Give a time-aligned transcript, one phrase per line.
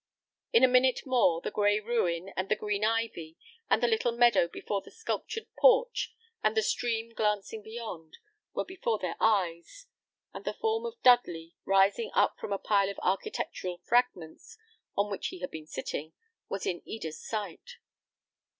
[0.51, 3.37] In a minute more, the gray ruin, and the green ivy,
[3.69, 6.11] and the little meadow before the sculptured porch,
[6.43, 8.17] and the stream glancing beyond,
[8.51, 9.85] were before their eyes,
[10.33, 14.57] and the form of Dudley, rising up from a pile of architectural fragments,
[14.97, 16.13] on which he had been sitting,
[16.49, 17.75] was in Eda's sight.